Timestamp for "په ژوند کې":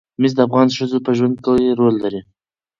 1.05-1.75